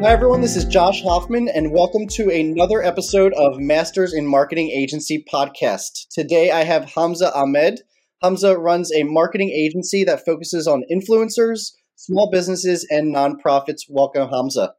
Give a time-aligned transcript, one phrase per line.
[0.00, 0.40] Hi, everyone.
[0.40, 6.06] This is Josh Hoffman, and welcome to another episode of Masters in Marketing Agency podcast.
[6.12, 7.80] Today, I have Hamsah Ahmed.
[8.22, 13.80] Hamsah runs a marketing agency that focuses on influencers, small businesses, and nonprofits.
[13.88, 14.70] Welcome, Hamsah.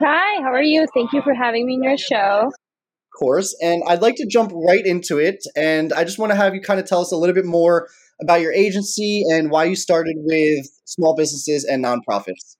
[0.00, 0.86] Hi, how are you?
[0.94, 2.46] Thank you for having me in your show.
[2.46, 3.56] Of course.
[3.60, 5.42] And I'd like to jump right into it.
[5.56, 7.88] And I just want to have you kind of tell us a little bit more
[8.22, 12.54] about your agency and why you started with small businesses and nonprofits.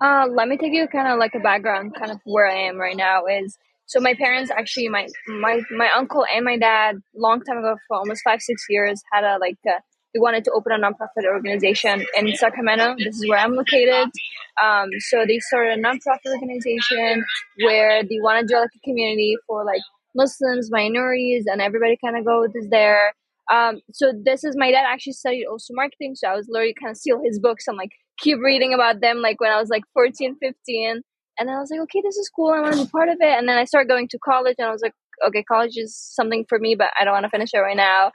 [0.00, 2.76] Uh, let me take you kind of like a background, kind of where I am
[2.76, 3.26] right now.
[3.26, 7.76] Is so my parents actually, my my my uncle and my dad, long time ago,
[7.88, 9.80] for almost five six years, had a like a,
[10.14, 12.94] they wanted to open a nonprofit organization in Sacramento.
[12.98, 14.08] This is where I'm located.
[14.62, 17.24] Um, so they started a nonprofit organization
[17.64, 19.82] where they want to do like a community for like
[20.14, 23.12] Muslims, minorities, and everybody kind of goes there.
[23.52, 26.90] Um, so this is my dad actually studied also marketing, so I was literally kind
[26.90, 29.84] of steal his books and like keep reading about them like when I was like
[29.94, 31.02] 14, 15.
[31.38, 32.50] And then I was like, okay, this is cool.
[32.50, 33.38] I want to be part of it.
[33.38, 34.94] And then I started going to college and I was like,
[35.26, 38.10] okay, college is something for me, but I don't want to finish it right now.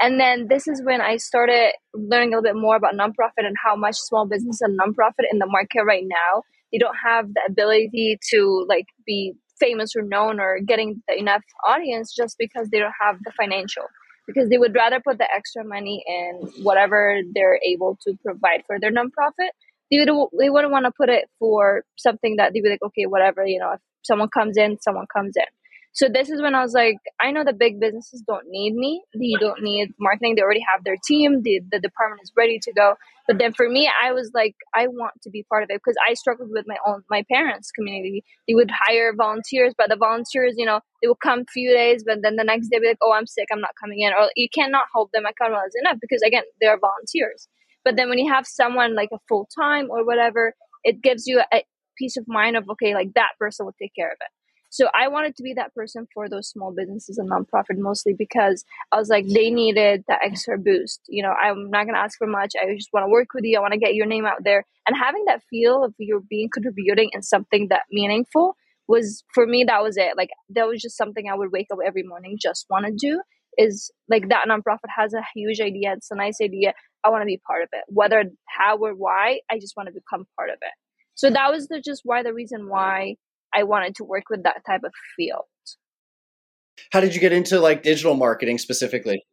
[0.00, 3.56] And then this is when I started learning a little bit more about nonprofit and
[3.64, 6.42] how much small business and nonprofit in the market right now.
[6.70, 12.14] They don't have the ability to like be famous or known or getting enough audience
[12.14, 13.84] just because they don't have the financial
[14.28, 18.78] because they would rather put the extra money in whatever they're able to provide for
[18.78, 19.48] their nonprofit.
[19.90, 23.06] They, would, they wouldn't want to put it for something that they'd be like, okay,
[23.06, 25.44] whatever, you know, if someone comes in, someone comes in.
[25.98, 29.02] So this is when I was like, I know the big businesses don't need me.
[29.14, 30.36] They don't need marketing.
[30.36, 31.42] They already have their team.
[31.42, 32.94] The, the department is ready to go.
[33.26, 35.96] But then for me, I was like, I want to be part of it because
[36.08, 38.22] I struggled with my own, my parents' community.
[38.46, 42.04] They would hire volunteers, but the volunteers, you know, they would come a few days,
[42.06, 43.48] but then the next day be like, oh, I'm sick.
[43.50, 44.12] I'm not coming in.
[44.12, 47.48] Or you cannot hold them accountable as enough because again, they're volunteers.
[47.84, 50.54] But then when you have someone like a full time or whatever,
[50.84, 51.64] it gives you a
[51.98, 54.30] peace of mind of, okay, like that person will take care of it.
[54.70, 58.64] So I wanted to be that person for those small businesses and nonprofit mostly because
[58.92, 61.00] I was like, they needed that extra boost.
[61.08, 62.52] You know, I'm not going to ask for much.
[62.60, 63.58] I just want to work with you.
[63.58, 64.64] I want to get your name out there.
[64.86, 68.56] And having that feel of you're being contributing in something that meaningful
[68.86, 70.16] was, for me, that was it.
[70.16, 73.20] Like, that was just something I would wake up every morning, just want to do
[73.58, 75.92] is like that nonprofit has a huge idea.
[75.92, 76.74] It's a nice idea.
[77.04, 77.82] I want to be part of it.
[77.88, 80.72] Whether how or why, I just want to become part of it.
[81.14, 83.16] So that was the, just why the reason why
[83.58, 85.46] I wanted to work with that type of field.
[86.92, 89.24] How did you get into like digital marketing specifically?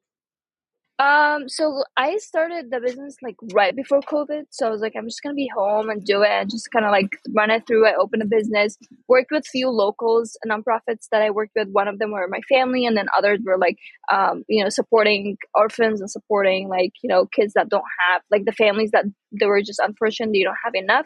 [0.98, 4.44] Um, so I started the business like right before COVID.
[4.52, 6.86] So I was like, I'm just gonna be home and do it and just kind
[6.86, 8.78] of like run it through I opened a business,
[9.10, 11.68] worked with few locals, nonprofits that I worked with.
[11.70, 13.78] One of them were my family, and then others were like,
[14.10, 18.46] um, you know, supporting orphans and supporting like, you know, kids that don't have like
[18.46, 19.04] the families that
[19.38, 21.06] they were just unfortunate they don't have enough.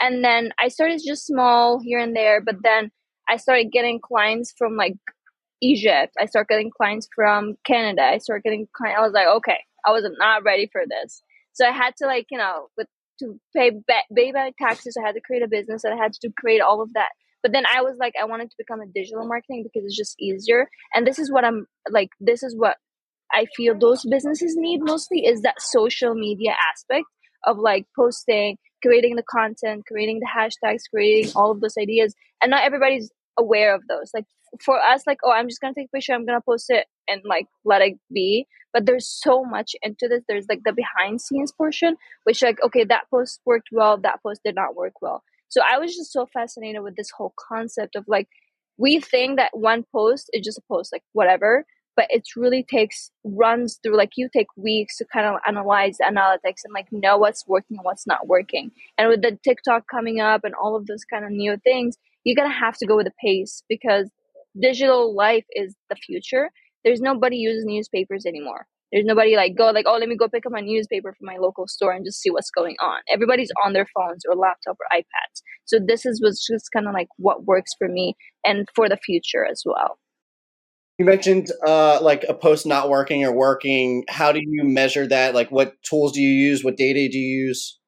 [0.00, 2.90] And then I started just small here and there, but then
[3.28, 4.94] I started getting clients from like
[5.62, 6.14] Egypt.
[6.18, 8.02] I started getting clients from Canada.
[8.02, 8.98] I started getting clients.
[8.98, 11.22] I was like, okay, I was not ready for this.
[11.52, 12.86] So I had to like, you know, with
[13.20, 13.70] to pay
[14.14, 14.96] pay back taxes.
[14.98, 15.84] I had to create a business.
[15.84, 17.10] I had to create all of that.
[17.42, 20.20] But then I was like, I wanted to become a digital marketing because it's just
[20.20, 20.68] easier.
[20.94, 22.10] And this is what I'm like.
[22.20, 22.76] This is what
[23.32, 27.06] I feel those businesses need mostly is that social media aspect
[27.44, 32.14] of like posting, creating the content, creating the hashtags, creating all of those ideas.
[32.42, 33.10] And not everybody's
[33.40, 34.10] aware of those.
[34.14, 34.26] Like
[34.64, 37.22] for us, like, oh, I'm just gonna take a picture, I'm gonna post it and
[37.24, 38.46] like let it be.
[38.72, 40.22] But there's so much into this.
[40.28, 44.42] There's like the behind scenes portion, which like, okay, that post worked well, that post
[44.44, 45.22] did not work well.
[45.48, 48.28] So I was just so fascinated with this whole concept of like
[48.78, 53.10] we think that one post is just a post, like whatever, but it really takes
[53.24, 57.46] runs through like you take weeks to kind of analyze analytics and like know what's
[57.46, 58.70] working and what's not working.
[58.96, 62.36] And with the TikTok coming up and all of those kind of new things, you're
[62.36, 64.10] gonna have to go with the pace because
[64.60, 66.50] digital life is the future.
[66.84, 68.66] There's nobody uses newspapers anymore.
[68.92, 71.36] There's nobody like go like, oh, let me go pick up my newspaper from my
[71.36, 72.98] local store and just see what's going on.
[73.12, 75.42] Everybody's on their phones or laptop or iPads.
[75.64, 78.96] So this is was just kind of like what works for me and for the
[78.96, 79.98] future as well.
[81.00, 84.04] You mentioned uh, like a post not working or working.
[84.10, 85.34] How do you measure that?
[85.34, 86.62] Like, what tools do you use?
[86.62, 87.78] What data do you use?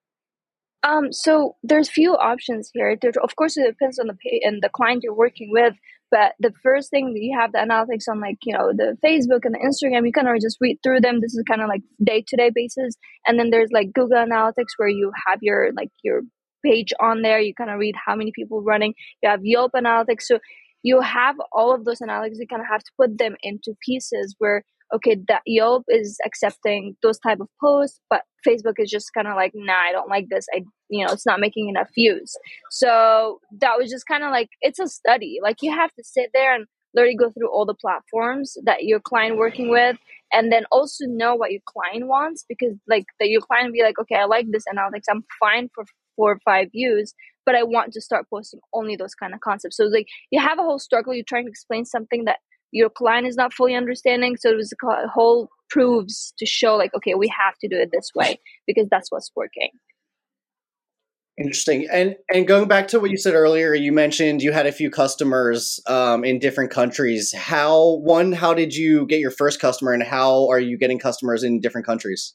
[0.83, 2.97] Um, so there's few options here.
[2.99, 5.75] There, of course, it depends on the pay and the client you're working with.
[6.11, 9.55] But the first thing you have the analytics on, like you know, the Facebook and
[9.55, 11.21] the Instagram, you kind of just read through them.
[11.21, 12.95] This is kind of like day to day basis.
[13.27, 16.23] And then there's like Google Analytics where you have your like your
[16.65, 17.41] page on there.
[17.41, 18.95] You kind of read how many people running.
[19.23, 20.23] You have Yelp Analytics.
[20.23, 20.39] So
[20.83, 22.37] you have all of those analytics.
[22.39, 24.65] You kind of have to put them into pieces where
[24.95, 29.35] okay that yelp is accepting those type of posts but facebook is just kind of
[29.37, 32.35] like nah i don't like this i you know it's not making enough views
[32.71, 36.31] so that was just kind of like it's a study like you have to sit
[36.35, 39.97] there and literally go through all the platforms that your client working with
[40.33, 43.99] and then also know what your client wants because like that your client be like
[43.99, 45.85] okay i like this analytics i'm fine for
[46.17, 47.15] four or five views
[47.47, 50.59] but i want to start posting only those kind of concepts so like you have
[50.59, 52.39] a whole struggle you're trying to explain something that
[52.73, 56.95] your client is not fully understanding so it was a whole proves to show like
[56.95, 59.71] okay we have to do it this way because that's what's working
[61.39, 61.89] Interesting.
[61.91, 64.91] And and going back to what you said earlier, you mentioned you had a few
[64.91, 67.33] customers um, in different countries.
[67.35, 71.43] How one, how did you get your first customer, and how are you getting customers
[71.43, 72.35] in different countries?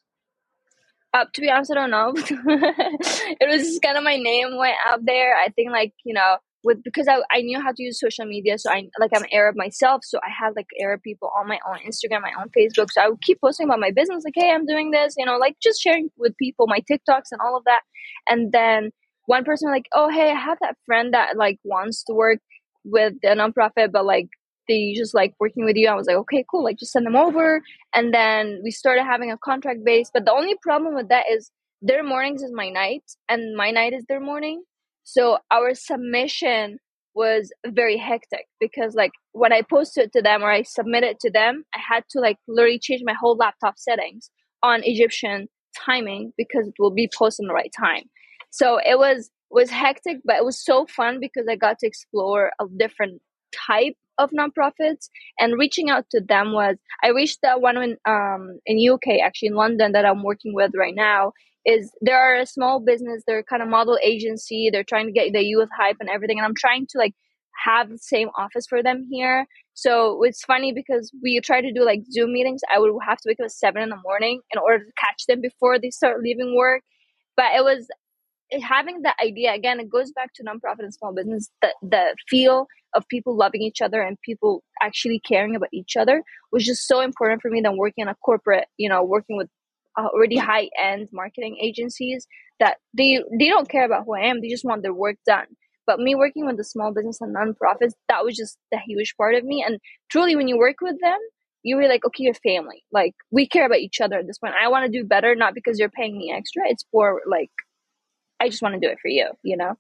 [1.17, 2.13] Uh, to be honest, I don't know.
[2.15, 5.35] it was just kind of my name went out there.
[5.35, 8.57] I think like you know with because I, I knew how to use social media
[8.57, 11.77] so i like i'm arab myself so i had like arab people on my own
[11.87, 14.65] instagram my own facebook so i would keep posting about my business like hey i'm
[14.65, 17.81] doing this you know like just sharing with people my tiktoks and all of that
[18.27, 18.89] and then
[19.27, 22.39] one person like oh hey i have that friend that like wants to work
[22.83, 24.27] with a nonprofit but like
[24.67, 25.87] they just like working with you.
[25.87, 27.61] I was like okay cool like just send them over.
[27.95, 30.09] And then we started having a contract base.
[30.13, 33.93] But the only problem with that is their mornings is my night and my night
[33.93, 34.63] is their morning.
[35.03, 36.79] So our submission
[37.15, 41.63] was very hectic because like when I posted to them or I submitted to them,
[41.73, 44.29] I had to like literally change my whole laptop settings
[44.61, 48.03] on Egyptian timing because it will be posted in the right time.
[48.51, 52.51] So it was was hectic, but it was so fun because I got to explore
[52.59, 53.21] a different
[53.53, 55.09] type of nonprofits
[55.39, 59.49] and reaching out to them was I reached that one in um in UK actually
[59.49, 61.33] in London that I'm working with right now
[61.65, 65.33] is there are a small business they're kind of model agency they're trying to get
[65.33, 67.13] the youth hype and everything and i'm trying to like
[67.63, 69.45] have the same office for them here.
[69.73, 73.29] So it's funny because we try to do like zoom meetings i would have to
[73.29, 76.21] wake up at seven in the morning in order to catch them before they start
[76.21, 76.83] leaving work.
[77.35, 77.87] But it was
[78.61, 82.67] having the idea again it goes back to nonprofit and small business the, the feel
[82.95, 87.01] of people loving each other and people actually caring about each other was just so
[87.01, 89.49] important for me than working in a corporate you know working with
[89.97, 92.27] uh, already high end marketing agencies
[92.59, 94.41] that they they don't care about who I am.
[94.41, 95.47] They just want their work done.
[95.85, 99.35] But me working with the small business and nonprofits, that was just the huge part
[99.35, 99.63] of me.
[99.65, 99.79] And
[100.11, 101.17] truly, when you work with them,
[101.63, 102.83] you are like, okay, you're family.
[102.91, 104.53] Like we care about each other at this point.
[104.61, 106.63] I want to do better, not because you're paying me extra.
[106.67, 107.51] It's for like,
[108.39, 109.29] I just want to do it for you.
[109.43, 109.77] You know.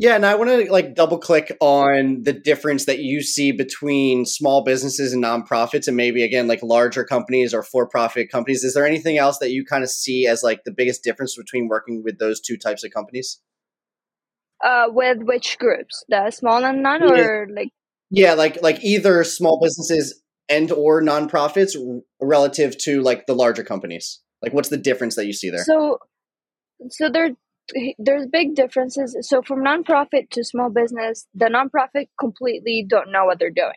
[0.00, 4.24] Yeah, and I want to like double click on the difference that you see between
[4.24, 8.64] small businesses and nonprofits and maybe again like larger companies or for-profit companies.
[8.64, 11.68] Is there anything else that you kind of see as like the biggest difference between
[11.68, 13.42] working with those two types of companies?
[14.64, 16.02] Uh with which groups?
[16.08, 17.68] The small and non or like
[18.08, 21.76] Yeah, like like either small businesses and or nonprofits
[22.22, 24.20] relative to like the larger companies.
[24.40, 25.64] Like what's the difference that you see there?
[25.64, 25.98] So
[26.88, 27.32] so there
[27.98, 29.16] there's big differences.
[29.22, 33.72] So from nonprofit to small business, the nonprofit completely don't know what they're doing.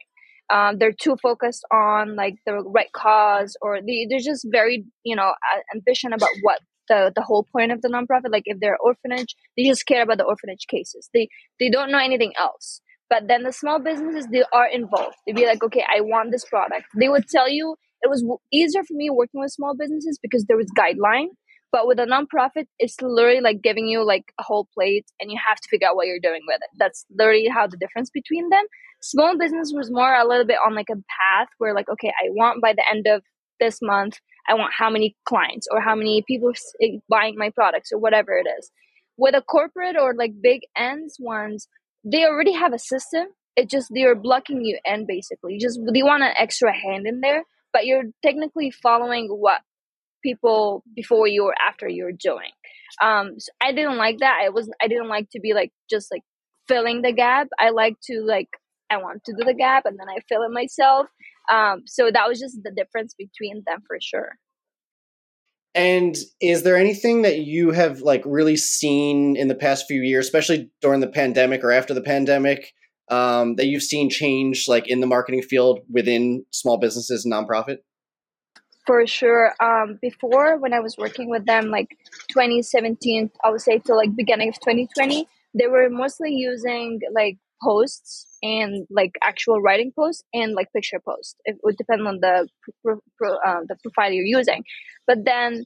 [0.54, 5.16] Um, they're too focused on like the right cause, or they, they're just very you
[5.16, 5.34] know
[5.74, 6.60] ambition about what
[6.90, 8.32] the the whole point of the nonprofit.
[8.32, 11.10] Like if they're orphanage, they just care about the orphanage cases.
[11.14, 11.30] They
[11.60, 12.82] they don't know anything else.
[13.10, 15.16] But then the small businesses, they are involved.
[15.26, 16.86] They'd be like, okay, I want this product.
[16.98, 20.58] They would tell you it was easier for me working with small businesses because there
[20.58, 21.28] was guideline
[21.74, 25.40] but with a nonprofit, it's literally like giving you like a whole plate and you
[25.46, 26.70] have to figure out what you're doing with it.
[26.78, 28.64] That's literally how the difference between them.
[29.02, 32.30] Small business was more a little bit on like a path where like, okay, I
[32.30, 33.24] want by the end of
[33.60, 37.92] this month, I want how many clients or how many people eh, buying my products
[37.92, 38.70] or whatever it is.
[39.18, 41.68] With a corporate or like big ends ones,
[42.04, 43.26] they already have a system.
[43.56, 45.56] It just they're blocking you in basically.
[45.56, 49.62] You just they want an extra hand in there, but you're technically following what
[50.24, 52.52] people before you or after you're doing.
[53.02, 54.40] Um, so I didn't like that.
[54.44, 56.24] I was I didn't like to be like just like
[56.68, 57.48] filling the gap.
[57.60, 58.50] I like to like
[58.90, 61.08] I want to do the gap and then I fill it myself.
[61.52, 64.34] Um, so that was just the difference between them for sure.
[65.76, 70.26] And is there anything that you have like really seen in the past few years,
[70.26, 72.74] especially during the pandemic or after the pandemic,
[73.10, 77.78] um, that you've seen change like in the marketing field within small businesses and nonprofit?
[78.86, 79.54] For sure.
[79.60, 81.90] Um before when i was working with them like
[82.32, 88.26] 2017 i would say to like beginning of 2020 they were mostly using like posts
[88.42, 91.36] and like actual writing posts and like picture posts.
[91.46, 92.48] It would depend on the
[92.84, 94.64] pro, pro, uh, the profile you're using.
[95.08, 95.64] But then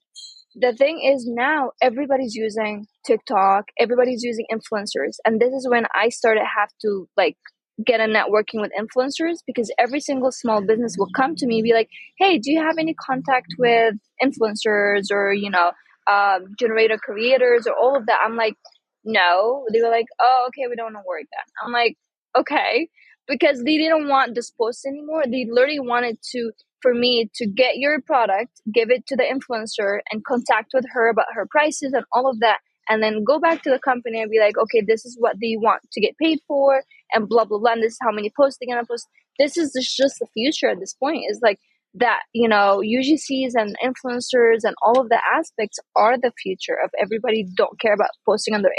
[0.55, 6.09] the thing is now everybody's using tiktok everybody's using influencers and this is when i
[6.09, 7.37] started have to like
[7.85, 11.73] get a networking with influencers because every single small business will come to me be
[11.73, 13.93] like hey do you have any contact with
[14.23, 15.71] influencers or you know
[16.09, 18.19] um, generator creators or all of that?
[18.23, 18.55] I'm like
[19.03, 19.65] no.
[19.71, 21.97] They were like oh okay we don't want to work that i'm like
[22.37, 22.89] okay.
[23.27, 25.23] Because they didn't want this post anymore.
[25.29, 29.99] They literally wanted to for me to get your product give it to the influencer
[30.11, 33.63] and contact with her about her prices and all of that and then go back
[33.63, 36.39] to the company and be like, okay, this is what they want to get paid
[36.47, 37.73] for, and blah blah blah.
[37.73, 39.07] And this is how many posts they're gonna post.
[39.39, 41.25] This is just the future at this point.
[41.29, 41.59] Is like
[41.93, 46.91] that, you know, UGCs and influencers and all of the aspects are the future of
[47.01, 47.45] everybody.
[47.55, 48.75] Don't care about posting on their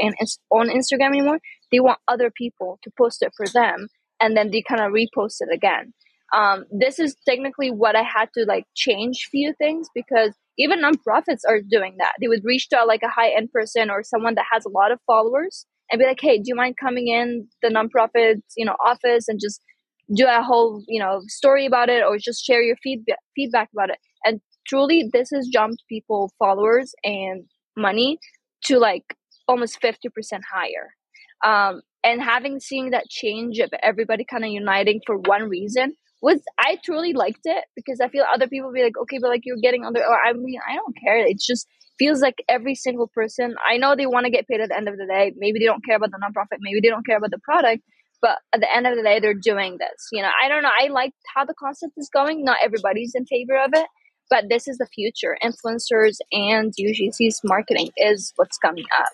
[0.53, 1.41] own Instagram anymore.
[1.73, 3.89] They want other people to post it for them,
[4.21, 5.95] and then they kind of repost it again.
[6.35, 11.41] Um, this is technically what I had to like change few things because even nonprofits
[11.49, 12.15] are doing that.
[12.21, 14.93] They would reach to like a high end person or someone that has a lot
[14.93, 18.77] of followers and be like, "Hey, do you mind coming in the nonprofit, you know,
[18.85, 19.63] office and just
[20.15, 23.91] do a whole, you know, story about it or just share your feedback feedback about
[23.91, 27.45] it?" And truly, this has jumped people followers and
[27.77, 28.19] money
[28.65, 29.05] to like
[29.47, 30.95] almost fifty percent higher.
[31.45, 36.41] Um, and having seen that change of everybody kind of uniting for one reason was
[36.59, 39.59] I truly liked it because I feel other people be like, okay, but like you're
[39.63, 40.01] getting under.
[40.01, 41.19] Or I mean, I don't care.
[41.19, 41.67] It just
[41.99, 43.55] feels like every single person.
[43.69, 45.33] I know they want to get paid at the end of the day.
[45.37, 46.59] Maybe they don't care about the nonprofit.
[46.61, 47.83] Maybe they don't care about the product.
[48.21, 50.09] But at the end of the day, they're doing this.
[50.13, 50.71] You know, I don't know.
[50.77, 52.45] I like how the concept is going.
[52.45, 53.87] Not everybody's in favor of it,
[54.29, 55.37] but this is the future.
[55.43, 59.09] Influencers and UGC's marketing is what's coming up.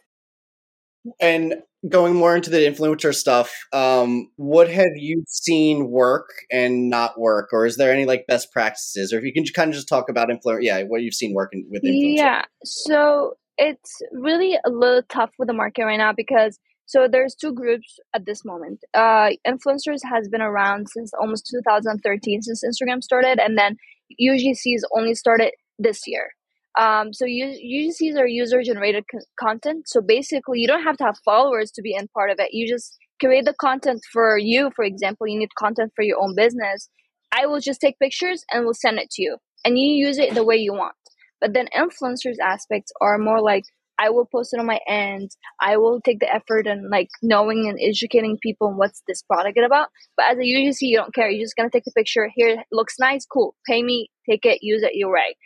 [1.21, 1.57] And
[1.89, 7.51] going more into the influencer stuff, um, what have you seen work and not work,
[7.53, 10.09] or is there any like best practices, or if you can kind of just talk
[10.09, 12.17] about influencer, yeah, what you've seen working with influencers.
[12.17, 17.35] Yeah, so it's really a little tough with the market right now because so there's
[17.35, 18.81] two groups at this moment.
[18.93, 23.77] Uh, influencers has been around since almost 2013, since Instagram started, and then
[24.21, 26.31] UGC's only started this year.
[26.79, 29.89] Um, so you, UGCs are user generated c- content.
[29.89, 32.53] So basically, you don't have to have followers to be in part of it.
[32.53, 34.71] You just create the content for you.
[34.75, 36.89] For example, you need content for your own business.
[37.33, 40.35] I will just take pictures and will send it to you, and you use it
[40.35, 40.95] the way you want.
[41.41, 43.65] But then influencers aspects are more like
[43.99, 45.31] I will post it on my end.
[45.61, 49.59] I will take the effort and like knowing and educating people on what's this product
[49.59, 49.89] about.
[50.17, 51.31] But as a UGC, you don't care.
[51.31, 52.29] You're just gonna take the picture.
[52.35, 53.55] Here, looks nice, cool.
[53.69, 55.37] Pay me, take it, use it your way.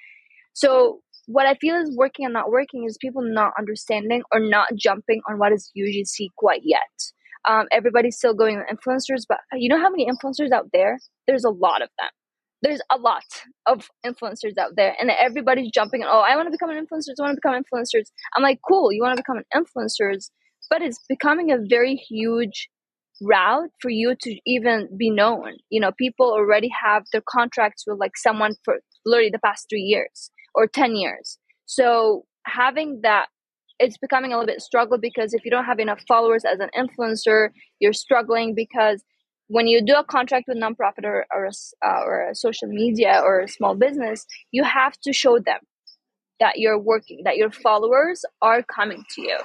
[0.55, 4.69] So what I feel is working and not working is people not understanding or not
[4.75, 6.81] jumping on what is UGC quite yet.
[7.47, 10.99] Um, everybody's still going influencers, but you know how many influencers out there?
[11.27, 12.09] There's a lot of them.
[12.63, 13.25] There's a lot
[13.67, 16.01] of influencers out there, and everybody's jumping.
[16.01, 17.11] And, oh, I want to become an influencer.
[17.21, 18.07] I want to become influencers.
[18.35, 18.91] I'm like, cool.
[18.91, 20.31] You want to become an influencers,
[20.71, 22.71] but it's becoming a very huge
[23.21, 25.59] route for you to even be known.
[25.69, 29.83] You know, people already have their contracts with like someone for literally the past three
[29.83, 31.39] years or 10 years.
[31.67, 33.27] So having that
[33.79, 36.69] it's becoming a little bit struggle because if you don't have enough followers as an
[36.77, 39.05] influencer, you're struggling because
[39.47, 41.53] when you do a contract with nonprofit or or a,
[41.87, 45.61] uh, or a social media or a small business, you have to show them
[46.41, 49.39] that you're working, that your followers are coming to you.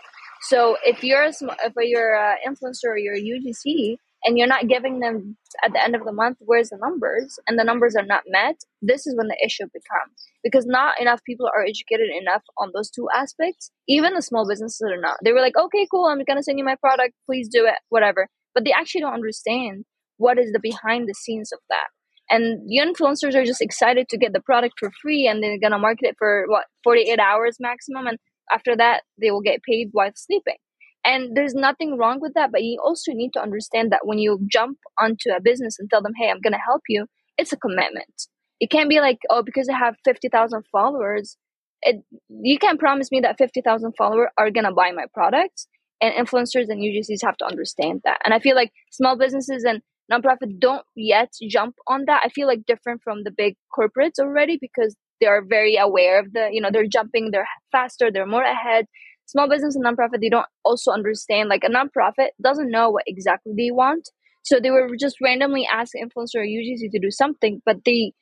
[0.50, 4.68] So if you're a, if you're an influencer or you're a UGC, and you're not
[4.68, 7.40] giving them at the end of the month where's the numbers?
[7.48, 10.30] And the numbers are not met this is when the issue becomes.
[10.44, 13.72] Because not enough people are educated enough on those two aspects.
[13.88, 15.18] Even the small businesses are not.
[15.24, 18.28] They were like okay cool i'm gonna send you my product please do it whatever.
[18.54, 19.86] But they actually don't understand
[20.18, 21.88] what is the behind the scenes of that.
[22.30, 25.80] And the influencers are just excited to get the product for free and they're gonna
[25.80, 28.20] market it for what 48 hours maximum and
[28.52, 30.58] after that they will get paid while sleeping
[31.06, 34.40] and there's nothing wrong with that, but you also need to understand that when you
[34.48, 37.08] jump onto a business and tell them, hey, I'm going to help you,
[37.38, 38.28] it's a commitment.
[38.60, 41.38] It can't be like, oh, because I have 50,000 followers,
[41.82, 45.68] it, you can't promise me that 50,000 followers are going to buy my products.
[46.02, 48.20] And influencers and UGCs have to understand that.
[48.26, 49.82] And I feel like small businesses and
[50.12, 52.24] nonprofit don't yet jump on that.
[52.26, 56.34] I feel like different from the big corporates already because they are very aware of
[56.34, 58.86] the, you know, they're jumping, they're faster, they're more ahead
[59.26, 63.54] small business and nonprofit they don't also understand like a nonprofit doesn't know what exactly
[63.56, 64.10] they want.
[64.44, 68.14] So they were just randomly asking influencer or UGC to do something but they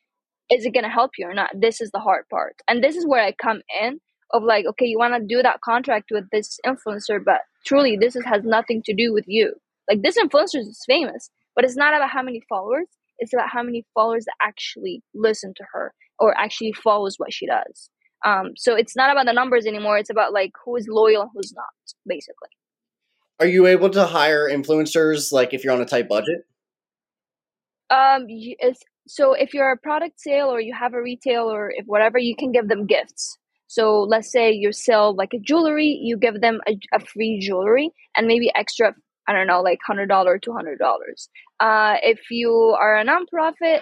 [0.50, 1.50] is it going to help you or not?
[1.54, 2.58] This is the hard part.
[2.68, 4.00] And this is where i come in
[4.34, 8.16] of like okay you want to do that contract with this influencer but truly this
[8.16, 9.54] is, has nothing to do with you.
[9.90, 12.88] Like this influencer is famous but it's not about how many followers
[13.20, 17.46] it's about how many followers that actually listen to her or actually follows what she
[17.46, 17.90] does
[18.24, 19.98] um, so it's not about the numbers anymore.
[19.98, 21.66] It's about like who is loyal and who's not,
[22.06, 22.50] basically.
[23.40, 26.46] Are you able to hire influencers like if you're on a tight budget?
[27.90, 28.28] Um,
[29.08, 32.36] so if you're a product sale or you have a retail or if whatever, you
[32.36, 33.38] can give them gifts.
[33.68, 37.90] So let's say you sell like a jewelry, you give them a, a free jewelry
[38.16, 38.94] and maybe extra,
[39.28, 41.28] I don't know, like $100, $200.
[41.60, 43.82] Uh, if you are a nonprofit,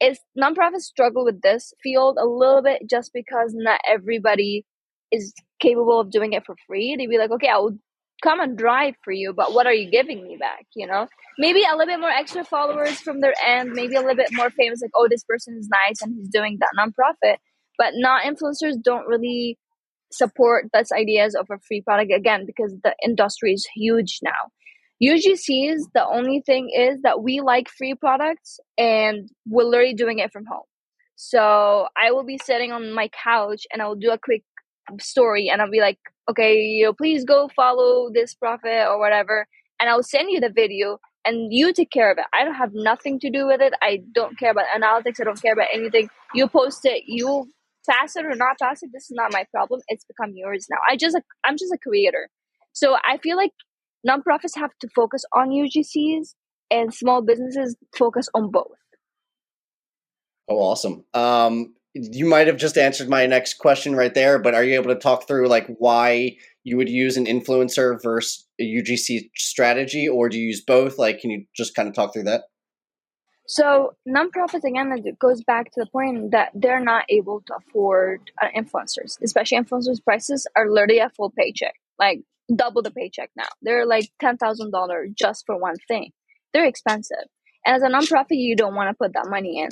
[0.00, 4.64] is nonprofits struggle with this field a little bit just because not everybody
[5.12, 6.96] is capable of doing it for free.
[6.96, 7.78] They'd be like, okay, I will
[8.22, 10.66] come and drive for you, but what are you giving me back?
[10.74, 11.06] You know,
[11.38, 14.50] maybe a little bit more extra followers from their end, maybe a little bit more
[14.50, 17.36] famous, like, oh, this person is nice and he's doing that nonprofit.
[17.76, 19.58] But not influencers don't really
[20.12, 24.50] support those ideas of a free product again because the industry is huge now.
[25.04, 30.32] UGCs, the only thing is that we like free products and we're literally doing it
[30.32, 30.64] from home.
[31.16, 34.42] So I will be sitting on my couch and I will do a quick
[35.00, 35.98] story and I'll be like,
[36.30, 39.46] okay, you know, please go follow this prophet or whatever.
[39.80, 42.24] And I'll send you the video and you take care of it.
[42.32, 43.72] I don't have nothing to do with it.
[43.82, 45.20] I don't care about analytics.
[45.20, 46.08] I don't care about anything.
[46.34, 47.46] You post it, you
[47.88, 48.90] pass it or not pass it.
[48.92, 49.80] This is not my problem.
[49.88, 50.78] It's become yours now.
[50.88, 52.28] I just, I'm just a creator.
[52.72, 53.52] So I feel like
[54.06, 56.34] nonprofits have to focus on UGCs
[56.70, 58.76] and small businesses focus on both.
[60.48, 61.04] Oh, awesome.
[61.14, 64.92] Um, you might have just answered my next question right there, but are you able
[64.92, 70.28] to talk through like why you would use an influencer versus a UGC strategy, or
[70.28, 70.98] do you use both?
[70.98, 72.44] Like, can you just kind of talk through that?
[73.46, 78.30] So nonprofits again, it goes back to the point that they're not able to afford
[78.42, 80.02] uh, influencers, especially influencers.
[80.02, 82.20] Prices are literally a full paycheck, like
[82.54, 83.48] double the paycheck now.
[83.62, 86.10] They're like ten thousand dollars just for one thing.
[86.52, 87.26] They're expensive,
[87.66, 89.68] and as a nonprofit, you don't want to put that money in.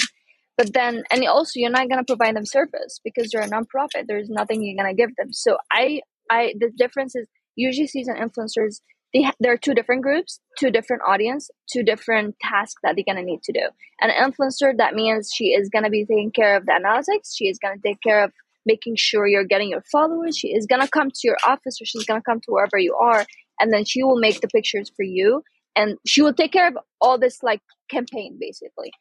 [0.57, 4.07] But then, and also, you're not gonna provide them service because you're a nonprofit.
[4.07, 5.33] There's nothing you're gonna give them.
[5.33, 7.27] So I, I, the difference is
[7.57, 8.81] usually season influencers.
[9.15, 13.05] They ha- there are two different groups, two different audience, two different tasks that they're
[13.07, 13.69] gonna need to do.
[14.01, 17.35] An influencer that means she is gonna be taking care of the analytics.
[17.35, 18.33] She is gonna take care of
[18.67, 20.37] making sure you're getting your followers.
[20.37, 23.27] She is gonna come to your office or she's gonna come to wherever you are,
[23.61, 25.43] and then she will make the pictures for you,
[25.77, 28.93] and she will take care of all this like campaign basically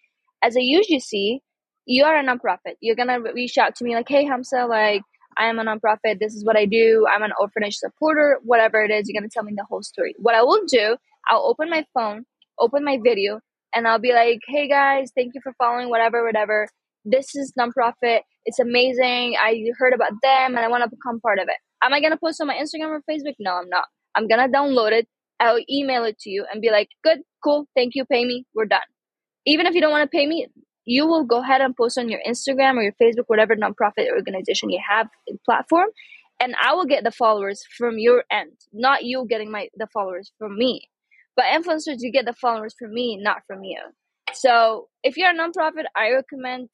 [0.43, 1.39] as a UGC,
[1.85, 2.75] you are a nonprofit.
[2.81, 5.01] You're gonna reach out to me like, hey Hamsah, like
[5.37, 6.19] I am a nonprofit.
[6.19, 7.05] This is what I do.
[7.11, 8.39] I'm an orphanage supporter.
[8.43, 10.15] Whatever it is, you're gonna tell me the whole story.
[10.17, 10.97] What I will do,
[11.29, 12.25] I'll open my phone,
[12.59, 13.39] open my video,
[13.73, 15.89] and I'll be like, hey guys, thank you for following.
[15.89, 16.67] Whatever, whatever.
[17.05, 18.21] This is nonprofit.
[18.45, 19.35] It's amazing.
[19.39, 21.57] I heard about them and I want to become part of it.
[21.83, 23.35] Am I gonna post on my Instagram or Facebook?
[23.39, 23.85] No, I'm not.
[24.15, 25.07] I'm gonna download it.
[25.39, 28.65] I'll email it to you and be like, good, cool, thank you, pay me, we're
[28.65, 28.81] done
[29.45, 30.47] even if you don't want to pay me,
[30.85, 34.69] you will go ahead and post on your Instagram or your Facebook, whatever nonprofit organization
[34.69, 35.89] you have eh, platform,
[36.39, 40.31] and I will get the followers from your end, not you getting my the followers
[40.37, 40.89] from me.
[41.35, 43.79] But influencers, you get the followers from me, not from you.
[44.33, 46.69] So if you're a nonprofit, I recommend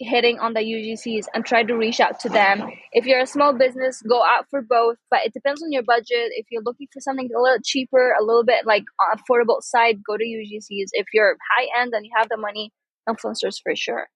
[0.00, 2.70] hitting on the UGCs and try to reach out to them.
[2.92, 6.32] If you're a small business, go out for both, but it depends on your budget.
[6.32, 8.84] If you're looking for something a little cheaper, a little bit like
[9.14, 10.88] affordable side, go to UGCs.
[10.92, 12.72] If you're high end and you have the money,
[13.08, 14.08] influencers for sure.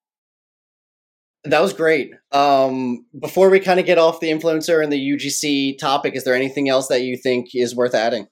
[1.45, 2.13] That was great.
[2.33, 6.35] Um, before we kind of get off the influencer and the UGC topic, is there
[6.35, 8.29] anything else that you think is worth adding?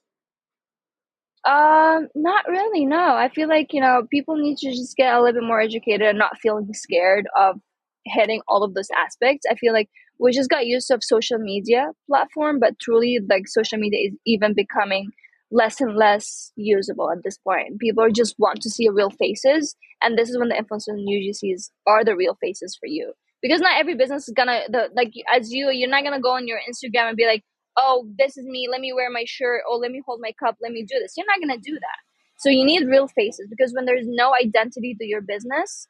[1.45, 2.85] Um, not really.
[2.85, 5.59] No, I feel like you know people need to just get a little bit more
[5.59, 7.59] educated and not feeling scared of
[8.05, 9.45] hitting all of those aspects.
[9.49, 13.77] I feel like we just got used to social media platform, but truly, like social
[13.77, 15.09] media is even becoming
[15.51, 17.79] less and less usable at this point.
[17.79, 21.71] People just want to see real faces, and this is when the influencers and UGCs
[21.85, 23.11] are the real faces for you.
[23.41, 26.47] Because not every business is gonna the like as you, you're not gonna go on
[26.47, 27.43] your Instagram and be like,
[27.77, 28.67] oh, this is me.
[28.69, 29.61] Let me wear my shirt.
[29.69, 30.57] Oh, let me hold my cup.
[30.61, 31.13] Let me do this.
[31.17, 31.99] You're not going to do that.
[32.39, 35.87] So you need real faces because when there's no identity to your business,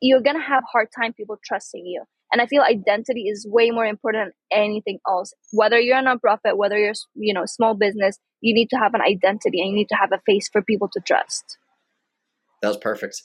[0.00, 2.04] you're going to have hard time people trusting you.
[2.32, 5.34] And I feel identity is way more important than anything else.
[5.52, 9.00] Whether you're a nonprofit, whether you're, you know, small business, you need to have an
[9.00, 11.58] identity and you need to have a face for people to trust.
[12.62, 13.22] That was perfect.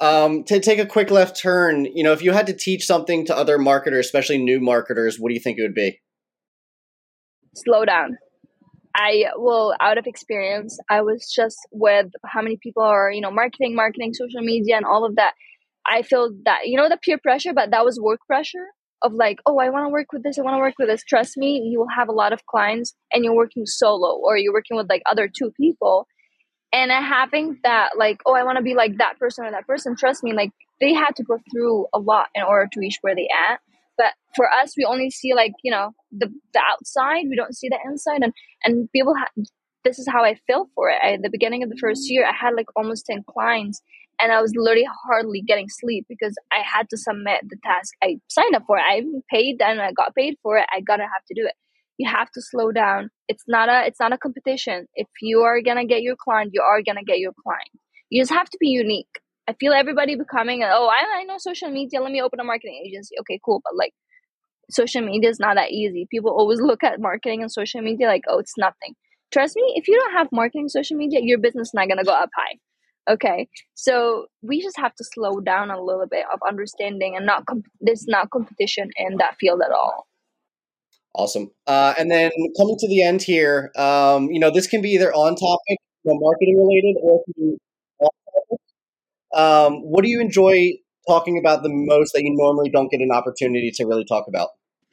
[0.00, 3.26] Um, to take a quick left turn, you know, if you had to teach something
[3.26, 6.00] to other marketers, especially new marketers, what do you think it would be?
[7.56, 8.18] Slow down.
[8.94, 10.78] I will out of experience.
[10.88, 14.86] I was just with how many people are, you know, marketing, marketing, social media, and
[14.86, 15.34] all of that.
[15.86, 18.66] I feel that, you know, the peer pressure, but that was work pressure
[19.02, 21.04] of like, oh, I want to work with this, I want to work with this.
[21.04, 24.54] Trust me, you will have a lot of clients and you're working solo or you're
[24.54, 26.06] working with like other two people.
[26.72, 29.94] And having that, like, oh, I want to be like that person or that person,
[29.96, 33.14] trust me, like, they had to go through a lot in order to reach where
[33.14, 33.60] they at
[33.96, 37.68] but for us we only see like you know the the outside we don't see
[37.68, 38.32] the inside and
[38.64, 39.42] and people ha-
[39.84, 42.26] this is how i feel for it I, at the beginning of the first year
[42.26, 43.80] i had like almost 10 clients
[44.20, 48.18] and I was literally hardly getting sleep because I had to submit the task I
[48.28, 48.78] signed up for.
[48.78, 50.66] I paid and I got paid for it.
[50.74, 51.54] I gotta have to do it.
[51.98, 53.10] You have to slow down.
[53.28, 54.86] It's not a it's not a competition.
[54.94, 57.70] If you are gonna get your client, you are gonna get your client.
[58.10, 59.20] You just have to be unique.
[59.48, 62.00] I feel everybody becoming oh I, I know social media.
[62.00, 63.14] Let me open a marketing agency.
[63.20, 63.92] Okay, cool, but like
[64.70, 66.06] social media is not that easy.
[66.10, 68.94] People always look at marketing and social media like oh it's nothing.
[69.32, 72.12] Trust me, if you don't have marketing social media, your business is not gonna go
[72.12, 72.58] up high
[73.08, 77.46] okay so we just have to slow down a little bit of understanding and not
[77.46, 80.06] comp- there's not competition in that field at all
[81.14, 84.90] awesome uh, and then coming to the end here um, you know this can be
[84.90, 87.20] either on topic marketing related or
[89.36, 90.72] um, what do you enjoy
[91.06, 94.48] talking about the most that you normally don't get an opportunity to really talk about?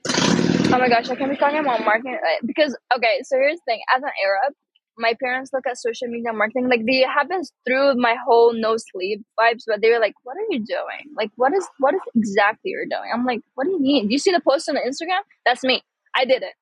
[0.06, 3.82] Oh my gosh i can be talking about marketing because okay so here's the thing
[3.96, 4.56] as an arab
[4.98, 9.24] my parents look at social media marketing like they happens through my whole no sleep
[9.40, 11.14] vibes but they were like what are you doing?
[11.16, 13.10] Like what is what is exactly you're doing?
[13.14, 14.08] I'm like what do you mean?
[14.08, 15.22] Do you see the post on the instagram?
[15.46, 15.82] That's me.
[16.16, 16.54] I did it.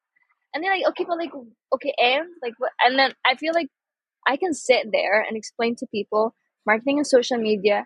[0.54, 1.32] And they're like okay but like
[1.74, 2.72] okay and like what?
[2.84, 3.68] And then i feel like
[4.28, 6.34] i can sit there and explain to people
[6.66, 7.86] marketing and social media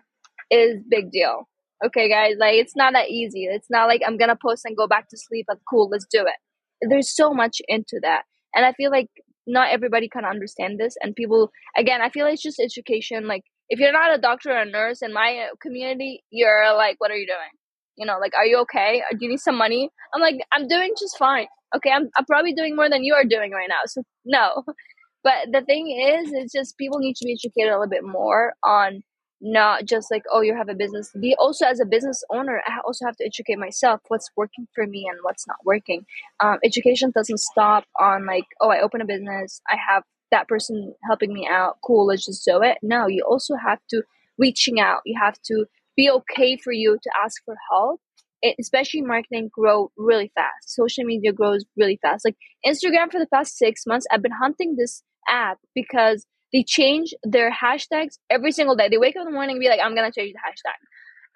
[0.50, 1.48] is big deal.
[1.84, 3.44] Okay guys like it's not that easy.
[3.44, 6.20] It's not like i'm gonna post and go back to sleep but cool let's do
[6.20, 6.88] it.
[6.88, 8.22] There's so much into that.
[8.54, 9.08] And i feel like
[9.46, 10.94] not everybody can understand this.
[11.02, 13.26] And people again i feel like it's just education.
[13.26, 17.10] Like if you're not a doctor or a nurse in my community you're like what
[17.10, 17.52] are you doing?
[17.96, 19.02] You know like are you okay?
[19.10, 19.90] Do you need some money?
[20.14, 21.46] I'm like i'm doing just fine.
[21.76, 23.82] Okay i'm, I'm probably doing more than you are doing right now.
[23.86, 24.64] So no
[25.26, 28.54] but the thing is it's just people need to be educated a little bit more
[28.62, 29.02] on
[29.40, 31.10] not just like oh you have a business.
[31.20, 34.86] Be also as a business owner i also have to educate myself what's working for
[34.86, 36.06] me and what's not working.
[36.38, 40.94] Um, education doesn't stop on like oh i open a business i have that person
[41.08, 42.78] helping me out cool let's just do it.
[42.82, 44.02] No you also have to
[44.38, 45.00] reaching out.
[45.04, 48.00] You have to be okay for you to ask for help
[48.42, 50.74] it, especially marketing grow really fast.
[50.80, 52.24] Social media grows really fast.
[52.24, 52.36] Like
[52.66, 57.50] instagram for the past six months i've been hunting this app because they change their
[57.50, 58.88] hashtags every single day.
[58.88, 60.78] They wake up in the morning and be like, I'm gonna change the hashtag.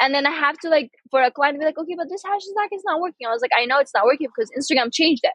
[0.00, 2.74] And then I have to like for a client be like, okay, but this hashtag
[2.74, 3.26] is not working.
[3.26, 5.34] I was like, I know it's not working because Instagram changed it.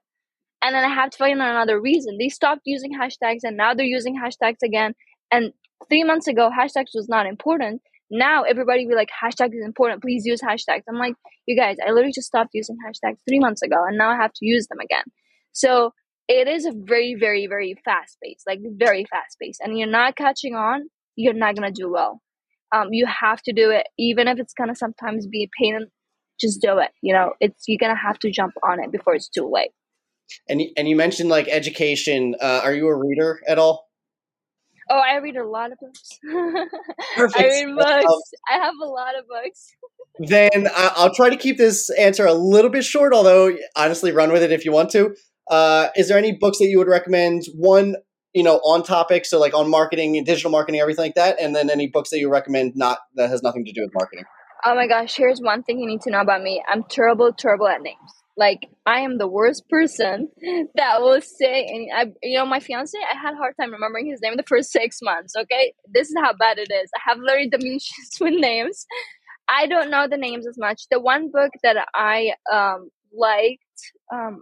[0.64, 2.18] And then I have to find another reason.
[2.18, 4.96] They stopped using hashtags and now they're using hashtags again.
[5.32, 5.52] And
[5.88, 7.82] three months ago, hashtags was not important.
[8.10, 10.02] Now everybody be like, hashtag is important.
[10.02, 10.84] Please use hashtags.
[10.90, 11.14] I'm like,
[11.46, 14.34] you guys, I literally just stopped using hashtags three months ago and now I have
[14.34, 15.04] to use them again.
[15.52, 15.92] So
[16.28, 20.16] it is a very very very fast pace like very fast pace and you're not
[20.16, 20.82] catching on
[21.16, 22.22] you're not gonna do well.
[22.76, 25.88] Um, you have to do it even if it's gonna sometimes be a pain
[26.40, 27.34] just do it you know?
[27.40, 29.72] It's you're gonna have to jump on it before it's too late.
[30.50, 33.88] And and you mentioned like education uh, are you a reader at all?
[34.90, 36.20] Oh i read a lot of books.
[37.16, 37.40] Perfect.
[37.40, 38.06] i read books.
[38.06, 39.72] Um, i have a lot of books.
[40.20, 44.44] then I'll try to keep this answer a little bit short although honestly run with
[44.44, 45.16] it if you want to
[45.50, 47.44] uh, is there any books that you would recommend?
[47.56, 47.96] One,
[48.34, 51.70] you know, on topic, so like on marketing, digital marketing, everything like that, and then
[51.70, 54.26] any books that you recommend not that has nothing to do with marketing.
[54.66, 55.16] Oh my gosh!
[55.16, 56.64] Here's one thing you need to know about me.
[56.68, 57.98] I'm terrible, terrible at names.
[58.38, 60.30] Like I am the worst person
[60.76, 64.08] that will say, and I, you know, my fiance, I had a hard time remembering
[64.08, 65.34] his name the first six months.
[65.38, 66.90] Okay, this is how bad it is.
[66.96, 68.86] I have learned the dementia with names.
[69.48, 70.84] I don't know the names as much.
[70.90, 73.62] The one book that I um, liked,
[74.12, 74.42] um,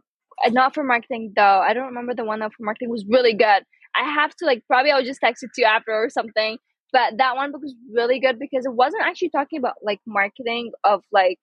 [0.50, 1.60] not for marketing though.
[1.60, 3.64] I don't remember the one that for marketing was really good.
[3.96, 6.58] I have to like probably I'll just text it to you after or something.
[6.92, 10.72] But that one book was really good because it wasn't actually talking about like marketing
[10.84, 11.40] of like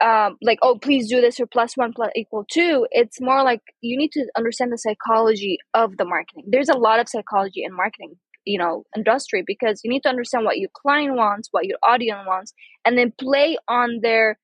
[0.00, 2.86] um like oh please do this or plus one plus equal two.
[2.90, 6.44] It's more like you need to understand the psychology of the marketing.
[6.48, 8.16] There's a lot of psychology in marketing
[8.48, 12.24] you know industry because you need to understand what your client wants what your audience
[12.26, 14.38] wants and then play on their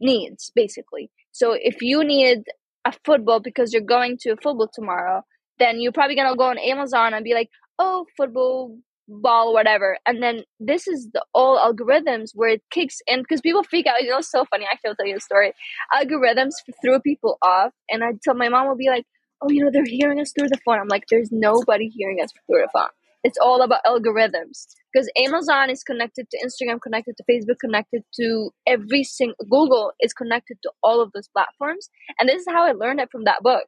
[0.00, 2.44] needs basically so if you need
[2.88, 5.22] a football because you're going to a football tomorrow,
[5.58, 7.48] then you're probably gonna go on Amazon and be like,
[7.78, 8.76] oh, football
[9.08, 9.98] ball, whatever.
[10.06, 14.02] And then this is the all algorithms where it kicks in because people freak out.
[14.02, 14.66] You know, so funny.
[14.70, 15.52] Actually, I'll tell you a story.
[15.94, 19.06] Algorithms threw people off, and I tell my mom will be like,
[19.40, 20.78] oh, you know, they're hearing us through the phone.
[20.78, 22.88] I'm like, there's nobody hearing us through the phone.
[23.24, 28.50] It's all about algorithms because Amazon is connected to Instagram, connected to Facebook, connected to
[28.66, 31.88] every single Google is connected to all of those platforms.
[32.18, 33.64] And this is how I learned it from that book.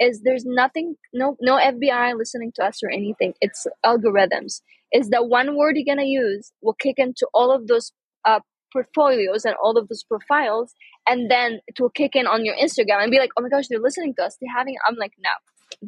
[0.00, 3.34] Is there's nothing, no, no FBI listening to us or anything.
[3.40, 4.60] It's algorithms.
[4.92, 7.92] Is the one word you're gonna use will kick into all of those
[8.24, 8.40] uh,
[8.72, 10.74] portfolios and all of those profiles,
[11.08, 13.68] and then it will kick in on your Instagram and be like, oh my gosh,
[13.68, 14.36] they're listening to us.
[14.40, 14.74] They're having.
[14.86, 15.30] I'm like, no,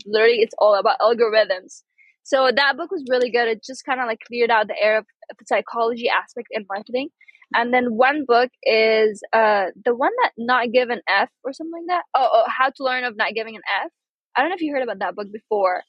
[0.07, 1.83] literally, it's all about algorithms.
[2.27, 3.47] So that book was really good.
[3.47, 5.07] It just kind of like cleared out the air of
[5.39, 7.11] the psychology aspect in marketing.
[7.55, 11.87] And then one book is uh the one that not give an F or something
[11.89, 12.03] like that.
[12.17, 13.93] Oh, oh, how to learn of not giving an F.
[14.37, 15.85] I don't know if you heard about that book before.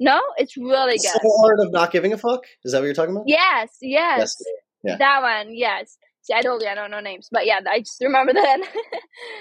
[0.00, 1.20] No, it's really good.
[1.22, 2.40] The art of not giving a fuck.
[2.64, 3.28] Is that what you're talking about?
[3.28, 4.42] Yes, yes, yes.
[4.82, 4.96] Yeah.
[4.96, 5.54] that one.
[5.54, 5.96] Yes.
[6.22, 8.58] See, I told you I don't know names, but yeah, I just remember that.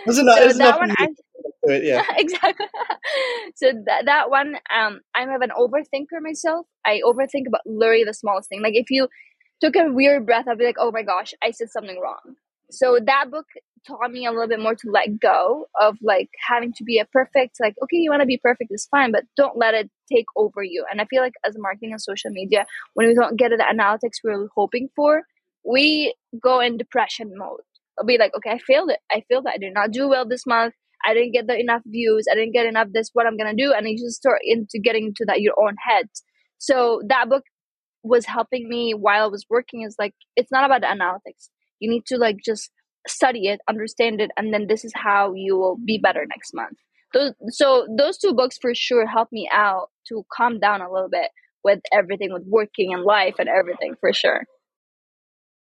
[0.05, 0.37] It not?
[0.51, 1.07] So that one, I,
[1.65, 2.03] it, yeah.
[2.17, 2.65] exactly.
[3.55, 6.65] so that that one, um, I'm an overthinker myself.
[6.85, 8.61] I overthink about literally the smallest thing.
[8.61, 9.07] Like if you
[9.61, 12.35] took a weird breath, I'd be like, oh my gosh, I said something wrong.
[12.71, 13.45] So that book
[13.85, 17.05] taught me a little bit more to let go of like having to be a
[17.05, 20.25] perfect like okay you want to be perfect is fine but don't let it take
[20.35, 23.51] over you and i feel like as marketing and social media when we don't get
[23.51, 25.23] the analytics we're hoping for
[25.63, 27.61] we go in depression mode
[27.99, 30.27] i'll be like okay i failed it i failed it i did not do well
[30.27, 30.73] this month
[31.05, 32.25] I didn't get the enough views.
[32.31, 33.09] I didn't get enough this.
[33.13, 36.07] What I'm gonna do, and you just start into getting into that your own head.
[36.57, 37.43] So that book
[38.03, 39.83] was helping me while I was working.
[39.83, 41.49] Is like it's not about the analytics.
[41.79, 42.71] You need to like just
[43.07, 46.77] study it, understand it, and then this is how you will be better next month.
[47.13, 51.09] Those, so those two books for sure helped me out to calm down a little
[51.09, 51.29] bit
[51.63, 54.45] with everything with working and life and everything for sure.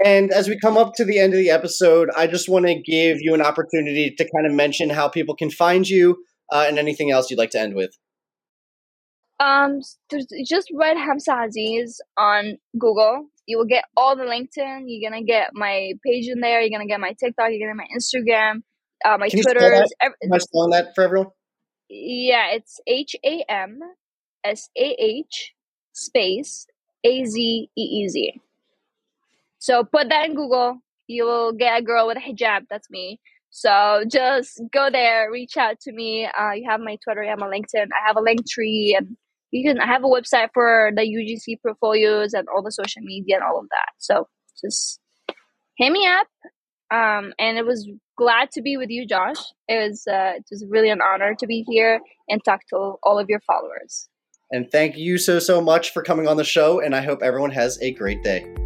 [0.05, 2.75] And as we come up to the end of the episode, I just want to
[2.75, 6.79] give you an opportunity to kind of mention how people can find you uh, and
[6.79, 7.91] anything else you'd like to end with.
[9.41, 9.81] Um,
[10.47, 13.29] just write Hamsah Azeez on Google.
[13.47, 14.83] You will get all the LinkedIn.
[14.87, 16.61] You're gonna get my page in there.
[16.61, 17.49] You're gonna get my TikTok.
[17.51, 18.63] You're gonna get my Instagram,
[19.07, 19.85] uh, my Twitter.
[20.03, 21.29] Am I spelling that for everyone?
[21.89, 23.81] Yeah, it's H A M
[24.45, 25.55] S A H
[25.95, 26.67] space
[27.05, 28.41] A Z E E Z.
[29.65, 30.77] So put that in Google.
[31.07, 32.67] You will get a girl with a hijab.
[32.69, 33.19] That's me.
[33.49, 36.27] So just go there, reach out to me.
[36.27, 39.17] Uh, you have my Twitter, you have my LinkedIn, I have a link tree, and
[39.53, 43.37] you can I have a website for the UGC portfolios and all the social media
[43.37, 43.93] and all of that.
[43.97, 44.29] So
[44.63, 45.01] just
[45.79, 46.27] hit me up.
[46.91, 49.39] Um, and it was glad to be with you, Josh.
[49.67, 53.19] It was uh, it was really an honor to be here and talk to all
[53.19, 54.11] of your followers.
[54.51, 56.81] And thank you so so much for coming on the show.
[56.81, 58.64] And I hope everyone has a great day.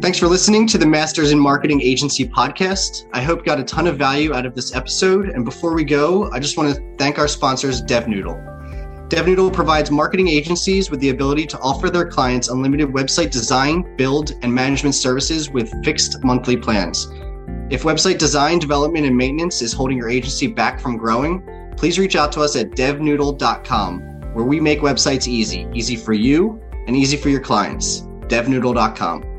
[0.00, 3.06] Thanks for listening to the Masters in Marketing Agency podcast.
[3.12, 5.28] I hope you got a ton of value out of this episode.
[5.28, 9.08] And before we go, I just want to thank our sponsors, DevNoodle.
[9.10, 14.32] DevNoodle provides marketing agencies with the ability to offer their clients unlimited website design, build,
[14.40, 17.06] and management services with fixed monthly plans.
[17.68, 21.42] If website design, development, and maintenance is holding your agency back from growing,
[21.76, 24.00] please reach out to us at devnoodle.com,
[24.32, 28.00] where we make websites easy, easy for you and easy for your clients.
[28.28, 29.29] devnoodle.com.